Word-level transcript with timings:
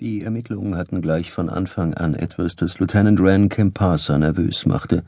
Die 0.00 0.22
Ermittlungen 0.22 0.76
hatten 0.76 1.02
gleich 1.02 1.32
von 1.32 1.50
Anfang 1.50 1.92
an 1.94 2.14
etwas, 2.14 2.54
das 2.54 2.78
Lieutenant 2.78 3.18
Ran 3.20 3.48
Kempasa 3.48 4.16
nervös 4.16 4.64
machte. 4.64 5.02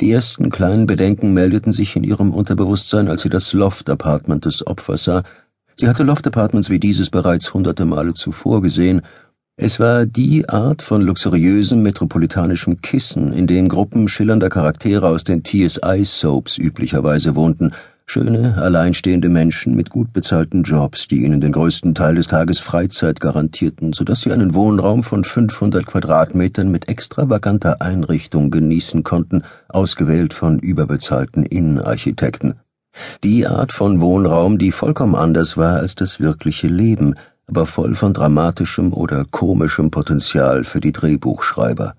Die 0.00 0.10
ersten 0.10 0.50
kleinen 0.50 0.88
Bedenken 0.88 1.34
meldeten 1.34 1.72
sich 1.72 1.94
in 1.94 2.02
ihrem 2.02 2.32
Unterbewusstsein, 2.34 3.06
als 3.06 3.22
sie 3.22 3.28
das 3.28 3.52
Loft-Apartment 3.52 4.44
des 4.44 4.66
Opfers 4.66 5.04
sah. 5.04 5.22
Sie 5.76 5.86
hatte 5.86 6.02
Loft-Apartments 6.02 6.68
wie 6.68 6.80
dieses 6.80 7.10
bereits 7.10 7.54
hunderte 7.54 7.84
Male 7.84 8.14
zuvor 8.14 8.60
gesehen. 8.60 9.02
Es 9.56 9.78
war 9.78 10.04
die 10.04 10.48
Art 10.48 10.82
von 10.82 11.00
luxuriösem 11.00 11.80
metropolitanischem 11.80 12.80
Kissen, 12.80 13.32
in 13.32 13.46
dem 13.46 13.68
Gruppen 13.68 14.08
schillernder 14.08 14.48
Charaktere 14.48 15.06
aus 15.06 15.22
den 15.22 15.44
TSI-Soaps 15.44 16.58
üblicherweise 16.58 17.36
wohnten– 17.36 17.72
Schöne, 18.06 18.58
alleinstehende 18.58 19.28
Menschen 19.28 19.74
mit 19.74 19.90
gut 19.90 20.12
bezahlten 20.12 20.62
Jobs, 20.62 21.08
die 21.08 21.24
ihnen 21.24 21.40
den 21.40 21.52
größten 21.52 21.94
Teil 21.94 22.14
des 22.14 22.28
Tages 22.28 22.60
Freizeit 22.60 23.18
garantierten, 23.18 23.92
so 23.92 24.04
dass 24.04 24.20
sie 24.20 24.30
einen 24.30 24.54
Wohnraum 24.54 25.02
von 25.02 25.24
500 25.24 25.86
Quadratmetern 25.86 26.70
mit 26.70 26.88
extravaganter 26.88 27.80
Einrichtung 27.80 28.50
genießen 28.50 29.02
konnten, 29.02 29.42
ausgewählt 29.68 30.34
von 30.34 30.58
überbezahlten 30.58 31.44
Innenarchitekten. 31.44 32.54
Die 33.24 33.46
Art 33.46 33.72
von 33.72 34.00
Wohnraum, 34.00 34.58
die 34.58 34.70
vollkommen 34.70 35.16
anders 35.16 35.56
war 35.56 35.78
als 35.78 35.94
das 35.96 36.20
wirkliche 36.20 36.68
Leben, 36.68 37.14
aber 37.46 37.66
voll 37.66 37.94
von 37.94 38.12
dramatischem 38.12 38.92
oder 38.92 39.24
komischem 39.24 39.90
Potenzial 39.90 40.64
für 40.64 40.80
die 40.80 40.92
Drehbuchschreiber. 40.92 41.94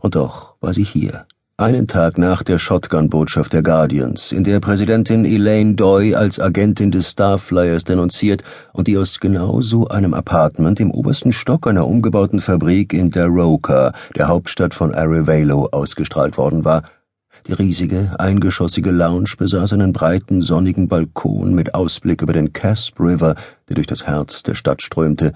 Und 0.00 0.16
doch 0.16 0.56
war 0.60 0.74
sie 0.74 0.84
hier 0.84 1.26
einen 1.60 1.88
Tag 1.88 2.18
nach 2.18 2.44
der 2.44 2.60
Shotgun-Botschaft 2.60 3.52
der 3.52 3.64
Guardians, 3.64 4.30
in 4.30 4.44
der 4.44 4.60
Präsidentin 4.60 5.24
Elaine 5.24 5.74
Doy 5.74 6.14
als 6.14 6.38
Agentin 6.38 6.92
des 6.92 7.10
Starflyers 7.10 7.82
denunziert 7.82 8.44
und 8.72 8.86
die 8.86 8.96
aus 8.96 9.18
genau 9.18 9.60
so 9.60 9.88
einem 9.88 10.14
Apartment 10.14 10.78
im 10.78 10.92
obersten 10.92 11.32
Stock 11.32 11.66
einer 11.66 11.88
umgebauten 11.88 12.40
Fabrik 12.40 12.92
in 12.92 13.10
Daroca, 13.10 13.92
der 14.16 14.28
Hauptstadt 14.28 14.72
von 14.72 14.94
Arevalo, 14.94 15.68
ausgestrahlt 15.72 16.38
worden 16.38 16.64
war. 16.64 16.84
Die 17.48 17.54
riesige, 17.54 18.14
eingeschossige 18.20 18.92
Lounge 18.92 19.30
besaß 19.36 19.72
einen 19.72 19.92
breiten, 19.92 20.42
sonnigen 20.42 20.86
Balkon 20.86 21.54
mit 21.56 21.74
Ausblick 21.74 22.22
über 22.22 22.34
den 22.34 22.52
Casp 22.52 23.00
River, 23.00 23.34
der 23.68 23.74
durch 23.74 23.88
das 23.88 24.06
Herz 24.06 24.44
der 24.44 24.54
Stadt 24.54 24.80
strömte, 24.80 25.32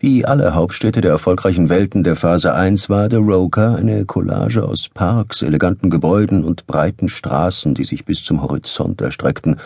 wie 0.00 0.24
alle 0.24 0.54
Hauptstädte 0.54 1.00
der 1.00 1.12
erfolgreichen 1.12 1.68
Welten 1.68 2.04
der 2.04 2.16
Phase 2.16 2.54
1 2.54 2.88
war 2.88 3.10
The 3.10 3.16
Roker 3.16 3.76
eine 3.76 4.04
Collage 4.04 4.64
aus 4.64 4.88
Parks, 4.92 5.42
eleganten 5.42 5.90
Gebäuden 5.90 6.44
und 6.44 6.66
breiten 6.66 7.08
Straßen, 7.08 7.74
die 7.74 7.84
sich 7.84 8.04
bis 8.04 8.22
zum 8.22 8.42
Horizont 8.42 9.00
erstreckten. 9.00 9.56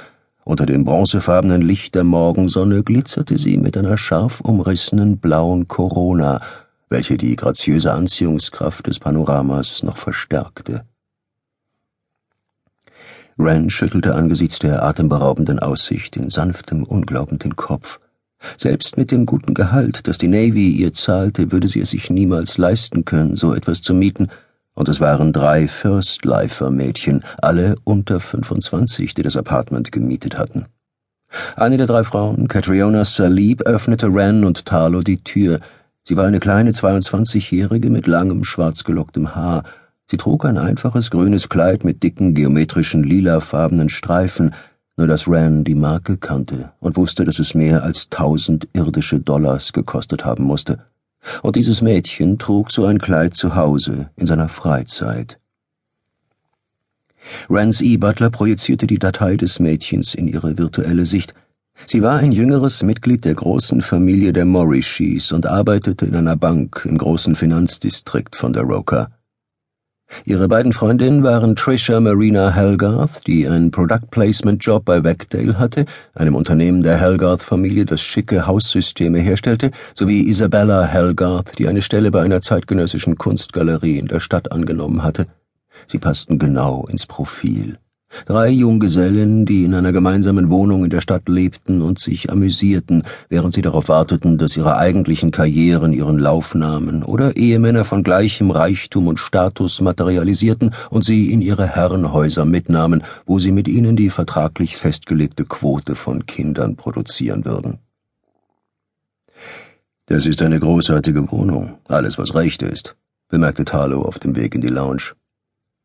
Unter 0.45 0.67
dem 0.67 0.85
bronzefarbenen 0.85 1.63
Licht 1.63 1.95
der 1.95 2.05
Morgensonne 2.05 2.83
glitzerte 2.83 3.39
sie 3.39 3.57
mit 3.57 3.77
einer 3.77 3.99
scharf 3.99 4.41
umrissenen 4.41 5.19
blauen 5.19 5.69
Corona, 5.69 6.41
welche 6.89 7.17
die 7.17 7.37
graziöse 7.37 7.93
Anziehungskraft 7.93 8.87
des 8.87 8.99
Panoramas 8.99 9.83
noch 9.83 9.97
verstärkte. 9.97 10.85
Ren 13.39 13.71
schüttelte 13.71 14.15
angesichts 14.15 14.59
der 14.59 14.83
atemberaubenden 14.83 15.61
Aussicht 15.61 16.17
in 16.17 16.29
sanftem 16.29 16.85
Unglauben 16.85 17.39
den 17.39 17.57
Kopf. 17.57 18.01
Selbst 18.57 18.97
mit 18.97 19.11
dem 19.11 19.27
guten 19.27 19.55
Gehalt, 19.55 20.07
das 20.09 20.19
die 20.19 20.29
Navy 20.29 20.71
ihr 20.71 20.93
zahlte, 20.93 21.53
würde 21.53 21.69
sie 21.69 21.81
es 21.81 21.91
sich 21.91 22.11
niemals 22.11 22.59
leisten 22.59 23.05
können, 23.05 23.37
so 23.37 23.55
etwas 23.55 23.83
zu 23.83 23.95
mieten, 23.95 24.29
und 24.75 24.89
es 24.89 25.01
waren 25.01 25.33
drei 25.33 25.69
First-Lifer-Mädchen, 25.69 27.23
alle 27.43 27.77
unter 27.85 28.19
25, 28.19 29.15
die 29.15 29.23
das 29.23 29.37
Apartment 29.37 29.93
gemietet 29.93 30.39
hatten. 30.39 30.67
Eine 31.57 31.77
der 31.77 31.87
drei 31.87 32.03
Frauen, 32.03 32.49
Catriona 32.49 33.05
Salib, 33.05 33.63
öffnete 33.63 34.07
Ren 34.07 34.45
und 34.45 34.65
Talo 34.65 35.03
die 35.03 35.23
Tür. 35.23 35.61
Sie 36.03 36.17
war 36.17 36.27
eine 36.27 36.41
kleine 36.41 36.71
22-Jährige 36.73 37.91
mit 37.91 38.07
langem, 38.07 38.43
schwarzgelocktem 38.45 39.35
Haar. 39.35 39.65
Sie 40.11 40.17
trug 40.17 40.45
ein 40.45 40.59
einfaches 40.59 41.11
grünes 41.11 41.49
Kleid 41.49 41.85
mit 41.85 42.03
dicken, 42.03 42.35
geometrischen 42.35 43.05
lilafarbenen 43.05 43.91
Streifen, 43.91 44.55
nur 45.01 45.09
dass 45.09 45.27
Ran 45.27 45.65
die 45.65 45.75
Marke 45.75 46.19
kannte 46.19 46.73
und 46.79 46.99
wusste, 46.99 47.25
dass 47.25 47.39
es 47.39 47.55
mehr 47.55 47.83
als 47.83 48.11
tausend 48.11 48.69
irdische 48.75 49.19
Dollars 49.19 49.73
gekostet 49.73 50.27
haben 50.27 50.45
musste. 50.45 50.85
Und 51.43 51.57
dieses 51.57 51.81
Mädchen 51.81 52.39
trug 52.39 52.71
so 52.71 52.85
ein 52.85 52.99
Kleid 52.99 53.35
zu 53.35 53.55
Hause 53.55 54.11
in 54.17 54.27
seiner 54.27 54.51
Freizeit. 54.51 55.39
Rance 57.49 57.83
E. 57.83 57.97
Butler 57.97 58.29
projizierte 58.29 58.87
die 58.87 58.99
Datei 58.99 59.39
des 59.39 59.59
Mädchens 59.59 60.15
in 60.15 60.29
ihre 60.29 60.59
virtuelle 60.59 61.07
Sicht. 61.07 61.33
Sie 61.87 62.03
war 62.03 62.19
ein 62.19 62.33
jüngeres 62.33 62.83
Mitglied 62.83 63.25
der 63.25 63.37
großen 63.37 63.81
Familie 63.81 64.35
der 64.35 64.45
Morishis 64.45 65.33
und 65.33 65.47
arbeitete 65.47 66.05
in 66.05 66.15
einer 66.15 66.37
Bank 66.37 66.87
im 66.87 66.99
großen 66.99 67.37
Finanzdistrikt 67.37 68.37
von 68.37 68.53
der 68.53 68.65
Roker. 68.65 69.11
Ihre 70.25 70.49
beiden 70.49 70.73
Freundinnen 70.73 71.23
waren 71.23 71.57
Trisha 71.57 72.01
Marina 72.01 72.51
Helgarth, 72.51 73.27
die 73.27 73.47
einen 73.47 73.71
Product 73.71 74.11
Placement 74.11 74.65
Job 74.65 74.85
bei 74.85 75.03
Wegdale 75.05 75.59
hatte, 75.59 75.87
einem 76.15 76.35
Unternehmen 76.35 76.83
der 76.83 76.97
Helgarth-Familie, 76.97 77.85
das 77.85 78.01
schicke 78.01 78.47
Haussysteme 78.47 79.19
herstellte, 79.19 79.71
sowie 79.95 80.29
Isabella 80.29 80.85
Helgarth, 80.85 81.59
die 81.59 81.69
eine 81.69 81.83
Stelle 81.83 82.11
bei 82.11 82.23
einer 82.23 82.41
zeitgenössischen 82.41 83.17
Kunstgalerie 83.17 83.99
in 83.99 84.07
der 84.07 84.21
Stadt 84.21 84.53
angenommen 84.53 85.03
hatte. 85.03 85.27
Sie 85.87 85.99
passten 85.99 86.39
genau 86.39 86.87
ins 86.87 87.07
Profil. 87.07 87.79
Drei 88.27 88.49
Junggesellen, 88.49 89.47
die 89.47 89.65
in 89.65 89.75
einer 89.75 89.93
gemeinsamen 89.93 90.51
Wohnung 90.51 90.85
in 90.85 90.91
der 90.91 91.01
Stadt 91.01 91.29
lebten 91.29 91.81
und 91.81 92.01
sich 92.01 92.31
amüsierten, 92.31 93.05
während 93.29 93.55
sie 93.55 93.63
darauf 93.63 93.89
warteten, 93.89 94.37
dass 94.37 94.57
ihre 94.57 94.77
eigentlichen 94.77 95.31
Karrieren 95.31 95.93
ihren 95.93 96.19
Lauf 96.19 96.55
nahmen 96.55 97.05
oder 97.05 97.37
Ehemänner 97.37 97.85
von 97.85 98.03
gleichem 98.03 98.51
Reichtum 98.51 99.07
und 99.07 99.21
Status 99.21 99.81
materialisierten 99.81 100.73
und 100.91 101.05
sie 101.05 101.33
in 101.33 101.41
ihre 101.41 101.67
Herrenhäuser 101.67 102.45
mitnahmen, 102.45 103.05
wo 103.27 103.39
sie 103.39 103.53
mit 103.53 103.69
ihnen 103.69 103.95
die 103.95 104.11
vertraglich 104.11 104.77
festgelegte 104.77 105.45
Quote 105.45 105.95
von 105.95 106.27
Kindern 106.27 106.77
produzieren 106.77 107.45
würden. 107.45 107.79
Das 110.07 110.27
ist 110.27 110.43
eine 110.43 110.59
großartige 110.59 111.31
Wohnung, 111.31 111.79
alles 111.87 112.19
was 112.19 112.35
recht 112.35 112.63
ist, 112.63 112.97
bemerkte 113.29 113.65
Talo 113.65 114.03
auf 114.03 114.19
dem 114.19 114.35
Weg 114.35 114.57
in 114.57 114.61
die 114.61 114.69
Lounge. 114.69 115.13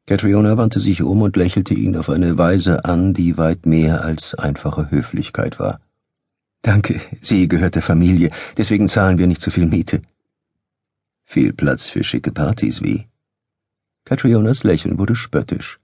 Catriona 0.07 0.55
wandte 0.55 0.79
sich 0.79 1.01
um 1.01 1.23
und 1.23 1.35
lächelte 1.35 1.73
ihn 1.73 1.97
auf 1.97 2.09
eine 2.09 2.37
Weise 2.37 2.85
an, 2.85 3.13
die 3.13 3.37
weit 3.37 3.65
mehr 3.65 4.03
als 4.03 4.35
einfache 4.35 4.91
Höflichkeit 4.91 5.59
war. 5.59 5.79
Danke, 6.61 7.01
sie 7.21 7.47
gehört 7.47 7.75
der 7.75 7.81
Familie, 7.81 8.29
deswegen 8.55 8.87
zahlen 8.87 9.17
wir 9.17 9.25
nicht 9.25 9.41
so 9.41 9.49
viel 9.49 9.65
Miete. 9.65 10.01
Viel 11.23 11.53
Platz 11.53 11.89
für 11.89 12.03
schicke 12.03 12.31
Partys, 12.31 12.83
wie? 12.83 13.07
Catrionas 14.03 14.63
Lächeln 14.63 14.99
wurde 14.99 15.15
spöttisch. 15.15 15.79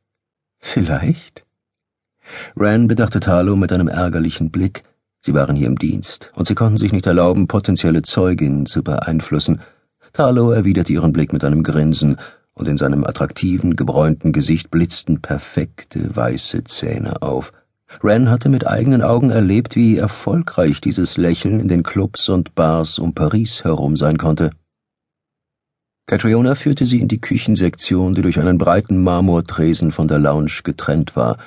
Vielleicht? 0.60 1.46
Ran 2.56 2.88
bedachte 2.88 3.20
Talo 3.20 3.56
mit 3.56 3.74
einem 3.74 3.88
ärgerlichen 3.88 4.52
Blick. 4.52 4.84
Sie 5.22 5.34
waren 5.34 5.56
hier 5.56 5.68
im 5.68 5.78
Dienst, 5.78 6.32
und 6.36 6.46
sie 6.46 6.56
konnten 6.56 6.78
sich 6.78 6.92
nicht 6.92 7.08
erlauben, 7.08 7.48
potenzielle 7.48 8.04
Zeuginnen 8.04 8.68
zu 8.68 8.84
beeinflussen. 8.84 9.62
Talo 10.14 10.52
erwiderte 10.52 10.94
ihren 10.94 11.14
Blick 11.14 11.34
mit 11.34 11.44
einem 11.44 11.64
Grinsen, 11.64 12.18
und 12.54 12.68
in 12.68 12.78
seinem 12.78 13.06
attraktiven, 13.06 13.76
gebräunten 13.76 14.32
Gesicht 14.34 14.72
blitzten 14.72 15.22
perfekte 15.22 16.16
weiße 16.16 16.64
Zähne 16.66 17.22
auf. 17.22 17.54
Ren 18.04 18.30
hatte 18.30 18.50
mit 18.50 18.66
eigenen 18.68 19.02
Augen 19.02 19.32
erlebt, 19.32 19.76
wie 19.76 19.98
erfolgreich 19.98 20.80
dieses 20.80 21.18
Lächeln 21.18 21.60
in 21.60 21.68
den 21.68 21.84
Clubs 21.84 22.30
und 22.30 22.56
Bars 22.56 23.00
um 23.00 23.14
Paris 23.14 23.64
herum 23.64 23.98
sein 23.98 24.18
konnte. 24.18 24.52
Catriona 26.08 26.56
führte 26.56 26.86
sie 26.86 27.00
in 27.00 27.08
die 27.08 27.22
Küchensektion, 27.22 28.16
die 28.16 28.22
durch 28.22 28.40
einen 28.40 28.58
breiten 28.58 29.04
Marmortresen 29.04 29.92
von 29.92 30.08
der 30.08 30.20
Lounge 30.20 30.62
getrennt 30.64 31.16
war. 31.16 31.38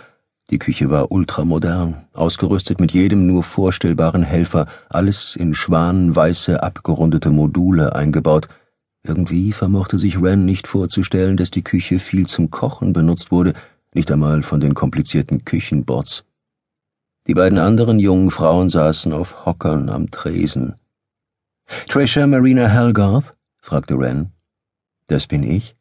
Die 0.51 0.59
Küche 0.59 0.91
war 0.91 1.11
ultramodern, 1.11 2.07
ausgerüstet 2.13 2.81
mit 2.81 2.93
jedem 2.93 3.27
nur 3.27 3.43
vorstellbaren 3.43 4.23
Helfer, 4.23 4.67
alles 4.91 5.37
in 5.37 5.55
schwanenweiße 5.55 6.63
abgerundete 6.63 7.31
Module 7.31 7.95
eingebaut– 7.95 8.49
irgendwie 9.07 9.53
vermochte 9.53 9.99
sich 9.99 10.21
Ren 10.21 10.45
nicht 10.45 10.67
vorzustellen, 10.67 11.37
dass 11.37 11.51
die 11.51 11.63
Küche 11.63 12.01
viel 12.01 12.27
zum 12.27 12.51
Kochen 12.51 12.93
benutzt 12.93 13.31
wurde, 13.31 13.53
nicht 13.93 14.11
einmal 14.11 14.43
von 14.43 14.61
den 14.61 14.75
komplizierten 14.75 15.45
Küchenbots. 15.45 16.25
Die 17.27 17.35
beiden 17.35 17.59
anderen 17.59 18.01
jungen 18.01 18.31
Frauen 18.31 18.69
saßen 18.69 19.13
auf 19.13 19.47
Hockern 19.47 19.89
am 19.89 20.11
Tresen. 20.11 20.75
Trisha 21.89 22.27
Marina 22.27 22.67
Helgarth? 22.67 23.35
fragte 23.61 23.95
Ren. 23.95 24.33
Das 25.07 25.27
bin 25.27 25.43
ich. 25.43 25.77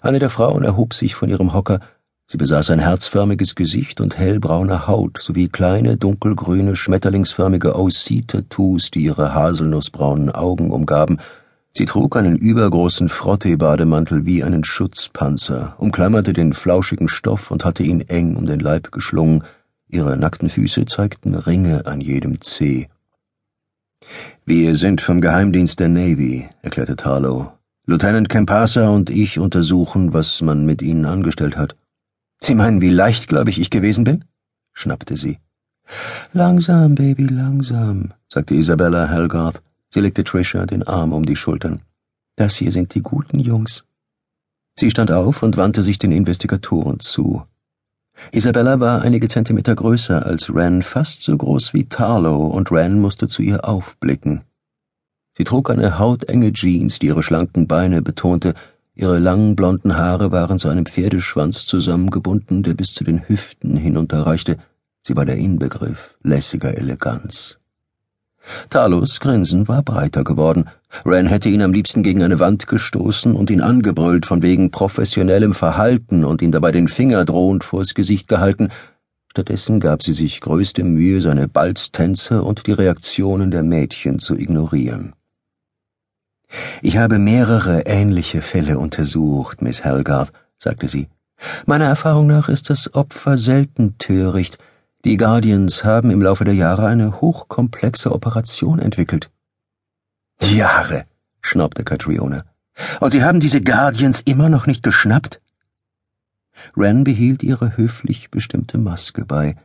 Eine 0.00 0.18
der 0.18 0.30
Frauen 0.30 0.64
erhob 0.64 0.94
sich 0.94 1.14
von 1.14 1.28
ihrem 1.28 1.52
Hocker. 1.52 1.80
Sie 2.26 2.38
besaß 2.38 2.70
ein 2.70 2.78
herzförmiges 2.78 3.54
Gesicht 3.54 4.00
und 4.00 4.16
hellbraune 4.16 4.86
Haut 4.86 5.20
sowie 5.20 5.48
kleine, 5.48 5.96
dunkelgrüne, 5.96 6.74
schmetterlingsförmige 6.74 7.76
OC-Tattoos, 7.76 8.90
die 8.90 9.04
ihre 9.04 9.34
haselnussbraunen 9.34 10.30
Augen 10.30 10.70
umgaben 10.70 11.18
Sie 11.76 11.86
trug 11.86 12.16
einen 12.16 12.36
übergroßen 12.36 13.08
Frottee-Bademantel 13.08 14.24
wie 14.24 14.44
einen 14.44 14.62
Schutzpanzer, 14.62 15.74
umklammerte 15.78 16.32
den 16.32 16.52
flauschigen 16.52 17.08
Stoff 17.08 17.50
und 17.50 17.64
hatte 17.64 17.82
ihn 17.82 18.00
eng 18.02 18.36
um 18.36 18.46
den 18.46 18.60
Leib 18.60 18.92
geschlungen. 18.92 19.42
Ihre 19.88 20.16
nackten 20.16 20.48
Füße 20.48 20.86
zeigten 20.86 21.34
Ringe 21.34 21.86
an 21.86 22.00
jedem 22.00 22.40
Zeh. 22.40 22.88
Wir 24.44 24.76
sind 24.76 25.00
vom 25.00 25.20
Geheimdienst 25.20 25.80
der 25.80 25.88
Navy, 25.88 26.48
erklärte 26.62 26.94
Tarlow. 26.94 27.52
Lieutenant 27.86 28.28
Campasa 28.28 28.88
und 28.90 29.10
ich 29.10 29.40
untersuchen, 29.40 30.12
was 30.12 30.42
man 30.42 30.64
mit 30.64 30.80
Ihnen 30.80 31.06
angestellt 31.06 31.56
hat. 31.56 31.74
Sie 32.40 32.54
meinen, 32.54 32.82
wie 32.82 32.90
leichtgläubig 32.90 33.58
ich 33.58 33.70
gewesen 33.70 34.04
bin? 34.04 34.24
schnappte 34.72 35.16
sie. 35.16 35.38
Langsam, 36.32 36.94
Baby, 36.94 37.26
langsam, 37.26 38.12
sagte 38.28 38.54
Isabella 38.54 39.08
Helgarth. 39.08 39.60
Sie 39.94 40.00
legte 40.00 40.24
Trisha 40.24 40.66
den 40.66 40.82
Arm 40.82 41.12
um 41.12 41.24
die 41.24 41.36
Schultern. 41.36 41.80
Das 42.34 42.56
hier 42.56 42.72
sind 42.72 42.96
die 42.96 43.00
guten 43.00 43.38
Jungs. 43.38 43.84
Sie 44.76 44.90
stand 44.90 45.12
auf 45.12 45.44
und 45.44 45.56
wandte 45.56 45.84
sich 45.84 46.00
den 46.00 46.10
Investigatoren 46.10 46.98
zu. 46.98 47.44
Isabella 48.32 48.80
war 48.80 49.02
einige 49.02 49.28
Zentimeter 49.28 49.76
größer 49.76 50.26
als 50.26 50.52
Ren, 50.52 50.82
fast 50.82 51.22
so 51.22 51.36
groß 51.36 51.74
wie 51.74 51.84
Tarlow, 51.84 52.48
und 52.48 52.72
Ren 52.72 53.00
musste 53.00 53.28
zu 53.28 53.42
ihr 53.42 53.68
aufblicken. 53.68 54.42
Sie 55.38 55.44
trug 55.44 55.70
eine 55.70 55.96
hautenge 55.96 56.52
Jeans, 56.52 56.98
die 56.98 57.06
ihre 57.06 57.22
schlanken 57.22 57.68
Beine 57.68 58.02
betonte, 58.02 58.54
ihre 58.96 59.20
langen 59.20 59.54
blonden 59.54 59.96
Haare 59.96 60.32
waren 60.32 60.58
zu 60.58 60.70
einem 60.70 60.86
Pferdeschwanz 60.86 61.66
zusammengebunden, 61.66 62.64
der 62.64 62.74
bis 62.74 62.94
zu 62.94 63.04
den 63.04 63.28
Hüften 63.28 63.76
hinunterreichte, 63.76 64.58
sie 65.06 65.14
war 65.14 65.24
der 65.24 65.36
Inbegriff 65.36 66.18
lässiger 66.24 66.76
Eleganz. 66.76 67.60
Talos 68.70 69.20
Grinsen 69.20 69.68
war 69.68 69.82
breiter 69.82 70.24
geworden. 70.24 70.66
Ren 71.04 71.26
hätte 71.26 71.48
ihn 71.48 71.62
am 71.62 71.72
liebsten 71.72 72.02
gegen 72.02 72.22
eine 72.22 72.38
Wand 72.38 72.66
gestoßen 72.66 73.34
und 73.34 73.50
ihn 73.50 73.60
angebrüllt 73.60 74.26
von 74.26 74.42
wegen 74.42 74.70
professionellem 74.70 75.54
Verhalten 75.54 76.24
und 76.24 76.42
ihn 76.42 76.52
dabei 76.52 76.72
den 76.72 76.88
Finger 76.88 77.24
drohend 77.24 77.64
vors 77.64 77.94
Gesicht 77.94 78.28
gehalten. 78.28 78.68
Stattdessen 79.30 79.80
gab 79.80 80.02
sie 80.02 80.12
sich 80.12 80.40
größte 80.40 80.84
Mühe, 80.84 81.20
seine 81.20 81.48
Balztänze 81.48 82.42
und 82.42 82.66
die 82.66 82.72
Reaktionen 82.72 83.50
der 83.50 83.62
Mädchen 83.62 84.20
zu 84.20 84.36
ignorieren. 84.36 85.14
Ich 86.82 86.98
habe 86.98 87.18
mehrere 87.18 87.80
ähnliche 87.86 88.42
Fälle 88.42 88.78
untersucht, 88.78 89.60
Miss 89.60 89.82
Helgarth, 89.82 90.32
sagte 90.56 90.86
sie. 90.86 91.08
Meiner 91.66 91.86
Erfahrung 91.86 92.28
nach 92.28 92.48
ist 92.48 92.70
das 92.70 92.94
Opfer 92.94 93.38
selten 93.38 93.98
töricht, 93.98 94.58
die 95.04 95.16
Guardians 95.16 95.84
haben 95.84 96.10
im 96.10 96.22
Laufe 96.22 96.44
der 96.44 96.54
Jahre 96.54 96.86
eine 96.86 97.20
hochkomplexe 97.20 98.10
Operation 98.10 98.78
entwickelt. 98.78 99.30
Jahre, 100.40 101.04
schnaubte 101.40 101.84
Catriona. 101.84 102.44
Und 103.00 103.10
Sie 103.10 103.22
haben 103.22 103.38
diese 103.38 103.62
Guardians 103.62 104.20
immer 104.22 104.48
noch 104.48 104.66
nicht 104.66 104.82
geschnappt? 104.82 105.40
Ren 106.76 107.04
behielt 107.04 107.42
ihre 107.42 107.76
höflich 107.76 108.30
bestimmte 108.30 108.78
Maske 108.78 109.24
bei. 109.24 109.56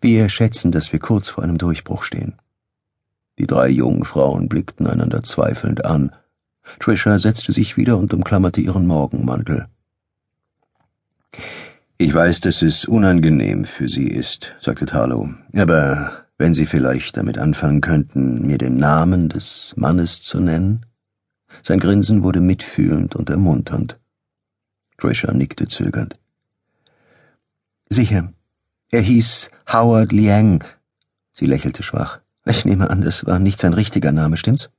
Wir 0.00 0.28
schätzen, 0.28 0.72
dass 0.72 0.92
wir 0.92 0.98
kurz 0.98 1.28
vor 1.28 1.44
einem 1.44 1.58
Durchbruch 1.58 2.02
stehen. 2.02 2.34
Die 3.38 3.46
drei 3.46 3.68
jungen 3.68 4.04
Frauen 4.04 4.48
blickten 4.48 4.86
einander 4.86 5.22
zweifelnd 5.22 5.84
an. 5.84 6.12
Trisha 6.78 7.18
setzte 7.18 7.52
sich 7.52 7.76
wieder 7.76 7.96
und 7.96 8.12
umklammerte 8.12 8.60
ihren 8.60 8.86
Morgenmantel. 8.86 9.66
Ich 12.02 12.14
weiß, 12.14 12.40
dass 12.40 12.62
es 12.62 12.86
unangenehm 12.86 13.66
für 13.66 13.86
Sie 13.86 14.06
ist, 14.06 14.56
sagte 14.58 14.86
Tarlow, 14.86 15.34
aber 15.54 16.24
wenn 16.38 16.54
Sie 16.54 16.64
vielleicht 16.64 17.18
damit 17.18 17.36
anfangen 17.36 17.82
könnten, 17.82 18.46
mir 18.46 18.56
den 18.56 18.78
Namen 18.78 19.28
des 19.28 19.74
Mannes 19.76 20.22
zu 20.22 20.40
nennen? 20.40 20.86
Sein 21.62 21.78
Grinsen 21.78 22.22
wurde 22.22 22.40
mitfühlend 22.40 23.16
und 23.16 23.28
ermunternd. 23.28 24.00
Trisha 24.96 25.30
nickte 25.34 25.68
zögernd. 25.68 26.14
Sicher. 27.90 28.32
Er 28.90 29.02
hieß 29.02 29.50
Howard 29.70 30.12
Liang. 30.12 30.64
Sie 31.34 31.44
lächelte 31.44 31.82
schwach. 31.82 32.20
Ich 32.46 32.64
nehme 32.64 32.88
an, 32.88 33.02
das 33.02 33.26
war 33.26 33.38
nicht 33.38 33.60
sein 33.60 33.74
richtiger 33.74 34.10
Name, 34.10 34.38
stimmt's? 34.38 34.70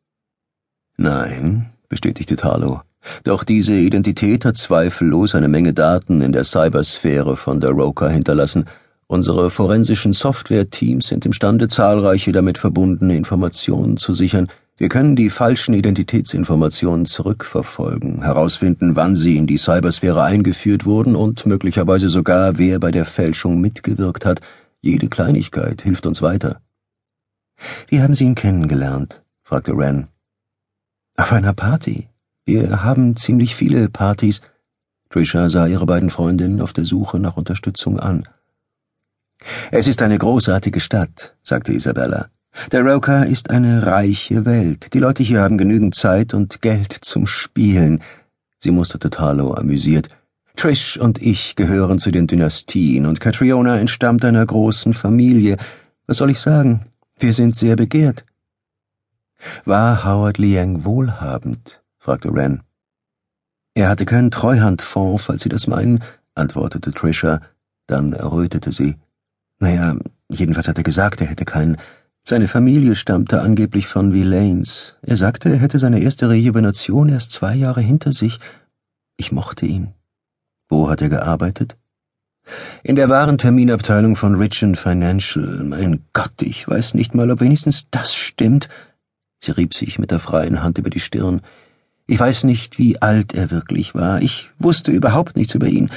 Nein, 0.98 1.72
bestätigte 1.88 2.36
Tarlow. 2.36 2.82
Doch 3.24 3.44
diese 3.44 3.74
Identität 3.74 4.46
hat 4.46 4.58
zweifellos 4.58 5.36
eine 5.36 5.48
Menge 5.48 5.74
Daten 5.74 6.22
in 6.22 6.32
der 6.32 6.44
Cybersphäre 6.44 7.36
von 7.38 7.60
der 7.60 7.72
Roker 7.72 8.10
hinterlassen. 8.10 8.66
Unsere 9.08 9.50
forensischen 9.50 10.14
Software-Teams 10.14 11.08
sind 11.08 11.26
imstande, 11.26 11.68
zahlreiche 11.68 12.32
damit 12.32 12.58
verbundene 12.58 13.16
Informationen 13.18 13.98
zu 13.98 14.14
sichern. 14.14 14.48
Wir 14.78 14.90
können 14.90 15.16
die 15.16 15.30
falschen 15.30 15.74
Identitätsinformationen 15.74 17.06
zurückverfolgen, 17.06 18.24
herausfinden, 18.24 18.96
wann 18.96 19.16
sie 19.16 19.38
in 19.38 19.46
die 19.46 19.58
Cybersphäre 19.58 20.24
eingeführt 20.24 20.86
wurden 20.86 21.16
und 21.16 21.46
möglicherweise 21.46 22.10
sogar, 22.10 22.58
wer 22.58 22.80
bei 22.80 22.90
der 22.90 23.06
Fälschung 23.06 23.62
mitgewirkt 23.62 24.26
hat. 24.26 24.42
Jede 24.80 25.08
Kleinigkeit 25.08 25.82
hilft 25.82 26.06
uns 26.08 26.22
weiter. 26.22 26.62
Wie 27.90 28.02
haben 28.02 28.16
Sie 28.16 28.24
ihn 28.24 28.36
kennengelernt? 28.36 29.22
fragte 29.44 29.74
Ren. 29.74 30.10
Auf 31.18 31.32
einer 31.32 31.54
Party, 31.54 32.08
wir 32.46 32.84
haben 32.84 33.16
ziemlich 33.16 33.56
viele 33.56 33.90
Partys. 33.90 34.42
Trisha 35.10 35.50
sah 35.50 35.68
ihre 35.68 35.86
beiden 35.86 36.10
Freundinnen 36.10 36.62
auf 36.62 36.74
der 36.74 36.86
Suche 36.86 37.20
nach 37.20 37.38
Unterstützung 37.38 38.00
an. 38.00 38.28
Es 39.72 39.88
ist 39.88 40.02
eine 40.02 40.18
großartige 40.18 40.80
Stadt, 40.80 41.36
sagte 41.44 41.74
Isabella. 41.74 42.30
Der 42.72 42.82
Roker 42.82 43.26
ist 43.26 43.50
eine 43.50 43.86
reiche 43.86 44.46
Welt. 44.46 44.94
Die 44.94 45.00
Leute 45.00 45.24
hier 45.24 45.42
haben 45.42 45.58
genügend 45.58 45.96
Zeit 45.96 46.34
und 46.34 46.62
Geld 46.62 46.94
zum 47.02 47.28
Spielen. 47.28 48.02
Sie 48.60 48.72
musterte 48.72 49.10
Tarlow 49.10 49.54
amüsiert. 49.54 50.10
Trish 50.56 50.98
und 50.98 51.22
ich 51.22 51.56
gehören 51.56 51.98
zu 51.98 52.12
den 52.12 52.28
Dynastien 52.28 53.06
und 53.06 53.20
Catriona 53.20 53.80
entstammt 53.80 54.26
einer 54.26 54.46
großen 54.46 54.94
Familie. 54.94 55.58
Was 56.08 56.18
soll 56.18 56.30
ich 56.30 56.40
sagen? 56.40 56.88
Wir 57.18 57.34
sind 57.34 57.56
sehr 57.56 57.76
begehrt. 57.76 58.26
War 59.66 60.04
Howard 60.04 60.38
Liang 60.38 60.84
wohlhabend? 60.84 61.81
Fragte 62.02 62.34
Ren. 62.34 62.64
Er 63.76 63.88
hatte 63.88 64.06
keinen 64.06 64.32
Treuhandfonds, 64.32 65.24
falls 65.24 65.44
Sie 65.44 65.50
das 65.50 65.68
meinen, 65.68 66.04
antwortete 66.36 66.92
Trisha, 66.92 67.40
dann 67.88 68.14
errötete 68.14 68.72
sie. 68.72 68.96
Naja, 69.60 69.96
jedenfalls 70.30 70.68
hat 70.68 70.78
er 70.78 70.84
gesagt, 70.84 71.22
er 71.22 71.28
hätte 71.28 71.46
keinen. 71.46 71.78
Seine 72.24 72.48
Familie 72.48 72.96
stammte 72.96 73.42
angeblich 73.42 73.88
von 73.88 74.14
Villains. 74.14 74.98
Er 75.02 75.16
sagte, 75.16 75.50
er 75.50 75.58
hätte 75.58 75.78
seine 75.80 76.02
erste 76.02 76.30
Rejuvenation 76.30 77.10
erst 77.10 77.32
zwei 77.32 77.56
Jahre 77.56 77.82
hinter 77.82 78.14
sich. 78.14 78.40
Ich 79.18 79.32
mochte 79.32 79.66
ihn. 79.66 79.94
Wo 80.70 80.90
hat 80.90 81.02
er 81.02 81.10
gearbeitet? 81.10 81.78
In 82.84 82.96
der 82.96 83.10
Warenterminabteilung 83.10 84.16
von 84.16 84.36
Rich 84.36 84.66
Financial. 84.76 85.64
Mein 85.64 86.06
Gott, 86.14 86.42
ich 86.42 86.68
weiß 86.68 86.96
nicht 86.96 87.14
mal, 87.14 87.30
ob 87.30 87.42
wenigstens 87.42 87.90
das 87.92 88.16
stimmt. 88.16 88.70
Sie 89.40 89.52
rieb 89.52 89.74
sich 89.74 90.00
mit 90.00 90.10
der 90.12 90.20
freien 90.20 90.64
Hand 90.64 90.80
über 90.80 90.90
die 90.90 91.00
Stirn. 91.00 91.42
Ich 92.12 92.20
weiß 92.20 92.44
nicht, 92.44 92.78
wie 92.78 93.02
alt 93.02 93.34
er 93.34 93.52
wirklich 93.52 93.96
war. 93.96 94.22
Ich 94.22 94.50
wusste 94.60 94.92
überhaupt 94.92 95.38
nichts 95.38 95.56
über 95.56 95.68
ihn. 95.68 95.90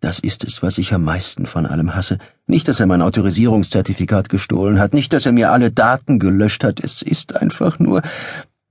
Das 0.00 0.18
ist 0.18 0.44
es, 0.44 0.62
was 0.62 0.76
ich 0.76 0.92
am 0.92 1.02
meisten 1.02 1.46
von 1.46 1.64
allem 1.64 1.94
hasse. 1.94 2.18
Nicht, 2.46 2.68
dass 2.68 2.78
er 2.78 2.84
mein 2.84 3.00
Autorisierungszertifikat 3.00 4.28
gestohlen 4.28 4.78
hat, 4.78 4.92
nicht, 4.92 5.14
dass 5.14 5.24
er 5.24 5.32
mir 5.32 5.50
alle 5.50 5.70
Daten 5.70 6.18
gelöscht 6.18 6.62
hat. 6.62 6.78
Es 6.78 7.00
ist 7.00 7.36
einfach 7.36 7.78
nur, 7.78 8.02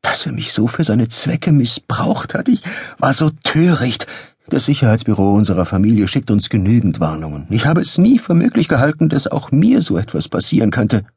dass 0.03 0.27
er 0.27 0.31
mich 0.31 0.53
so 0.53 0.67
für 0.67 0.83
seine 0.83 1.07
Zwecke 1.07 1.51
missbraucht 1.51 2.35
hat. 2.35 2.47
Ich 2.47 2.61
war 2.99 3.13
so 3.13 3.31
töricht. 3.31 4.05
Das 4.49 4.67
Sicherheitsbüro 4.67 5.33
unserer 5.33 5.65
Familie 5.65 6.07
schickt 6.07 6.29
uns 6.29 6.49
genügend 6.49 6.99
Warnungen. 6.99 7.47
Ich 7.49 7.65
habe 7.65 7.81
es 7.81 7.97
nie 7.97 8.19
für 8.19 8.35
möglich 8.35 8.67
gehalten, 8.67 9.09
dass 9.09 9.25
auch 9.25 9.49
mir 9.51 9.81
so 9.81 9.97
etwas 9.97 10.29
passieren 10.29 10.69
könnte. 10.69 11.07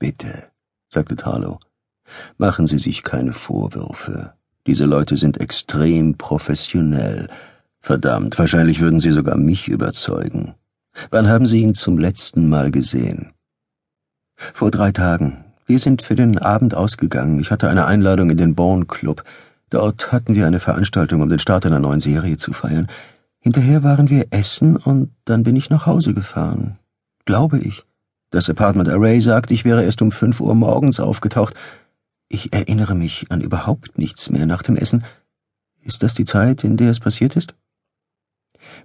Bitte, 0.00 0.50
sagte 0.92 1.14
Tarlow, 1.14 1.60
machen 2.36 2.66
Sie 2.66 2.78
sich 2.78 3.04
keine 3.04 3.32
Vorwürfe. 3.32 4.34
Diese 4.66 4.84
Leute 4.84 5.16
sind 5.16 5.40
extrem 5.40 6.16
professionell. 6.16 7.28
Verdammt, 7.80 8.38
wahrscheinlich 8.38 8.80
würden 8.80 9.00
sie 9.00 9.10
sogar 9.10 9.36
mich 9.36 9.68
überzeugen. 9.68 10.54
Wann 11.10 11.28
haben 11.28 11.46
Sie 11.46 11.62
ihn 11.62 11.74
zum 11.74 11.98
letzten 11.98 12.48
Mal 12.48 12.70
gesehen? 12.70 13.32
Vor 14.36 14.70
drei 14.70 14.92
Tagen. 14.92 15.44
Wir 15.66 15.78
sind 15.78 16.02
für 16.02 16.14
den 16.14 16.38
Abend 16.38 16.74
ausgegangen. 16.74 17.40
Ich 17.40 17.50
hatte 17.50 17.68
eine 17.68 17.86
Einladung 17.86 18.30
in 18.30 18.36
den 18.36 18.54
Born 18.54 18.86
Club. 18.86 19.24
Dort 19.70 20.12
hatten 20.12 20.34
wir 20.34 20.46
eine 20.46 20.60
Veranstaltung, 20.60 21.22
um 21.22 21.28
den 21.28 21.38
Start 21.38 21.64
einer 21.66 21.78
neuen 21.78 22.00
Serie 22.00 22.36
zu 22.36 22.52
feiern. 22.52 22.88
Hinterher 23.40 23.82
waren 23.82 24.10
wir 24.10 24.26
essen 24.30 24.76
und 24.76 25.10
dann 25.24 25.42
bin 25.42 25.56
ich 25.56 25.70
nach 25.70 25.86
Hause 25.86 26.14
gefahren. 26.14 26.78
Glaube 27.24 27.58
ich. 27.58 27.84
Das 28.30 28.48
Apartment 28.48 28.88
Array 28.88 29.20
sagt, 29.20 29.50
ich 29.50 29.64
wäre 29.64 29.82
erst 29.82 30.02
um 30.02 30.12
fünf 30.12 30.40
Uhr 30.40 30.54
morgens 30.54 31.00
aufgetaucht. 31.00 31.54
Ich 32.34 32.50
erinnere 32.54 32.94
mich 32.94 33.26
an 33.28 33.42
überhaupt 33.42 33.98
nichts 33.98 34.30
mehr 34.30 34.46
nach 34.46 34.62
dem 34.62 34.78
Essen. 34.78 35.04
Ist 35.82 36.02
das 36.02 36.14
die 36.14 36.24
Zeit, 36.24 36.64
in 36.64 36.78
der 36.78 36.90
es 36.90 36.98
passiert 36.98 37.36
ist? 37.36 37.54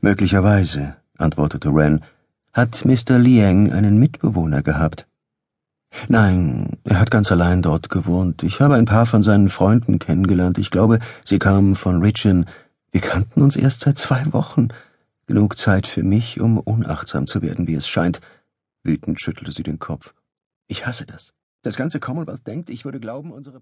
Möglicherweise, 0.01 0.97
antwortete 1.17 1.69
Ren. 1.69 2.03
Hat 2.51 2.83
Mr. 2.83 3.17
Liang 3.17 3.71
einen 3.71 3.99
Mitbewohner 3.99 4.63
gehabt? 4.63 5.07
Nein, 6.09 6.77
er 6.83 6.99
hat 6.99 7.09
ganz 7.09 7.31
allein 7.31 7.61
dort 7.61 7.89
gewohnt. 7.89 8.43
Ich 8.43 8.59
habe 8.59 8.75
ein 8.75 8.83
paar 8.83 9.05
von 9.05 9.23
seinen 9.23 9.49
Freunden 9.49 9.97
kennengelernt. 9.97 10.57
Ich 10.57 10.69
glaube, 10.69 10.99
sie 11.23 11.39
kamen 11.39 11.75
von 11.75 12.01
Richin. 12.01 12.47
Wir 12.91 12.99
kannten 12.99 13.41
uns 13.41 13.55
erst 13.55 13.79
seit 13.79 13.97
zwei 13.97 14.25
Wochen. 14.33 14.67
Genug 15.25 15.57
Zeit 15.57 15.87
für 15.87 16.03
mich, 16.03 16.41
um 16.41 16.57
unachtsam 16.57 17.27
zu 17.27 17.41
werden, 17.41 17.65
wie 17.65 17.75
es 17.75 17.87
scheint. 17.87 18.19
Wütend 18.83 19.21
schüttelte 19.21 19.53
sie 19.53 19.63
den 19.63 19.79
Kopf. 19.79 20.13
Ich 20.67 20.85
hasse 20.85 21.05
das. 21.05 21.33
Das 21.67 21.75
ganze 21.75 21.99
Commonwealth 21.99 22.47
denkt, 22.47 22.69
ich 22.69 22.85
würde 22.85 22.97
glauben, 23.01 23.33
unsere 23.33 23.59